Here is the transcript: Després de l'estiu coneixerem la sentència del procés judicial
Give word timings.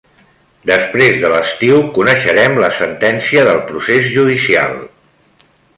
Després 0.69 1.19
de 1.23 1.29
l'estiu 1.33 1.77
coneixerem 1.99 2.59
la 2.65 2.73
sentència 2.81 3.47
del 3.51 3.63
procés 3.69 4.13
judicial 4.19 4.79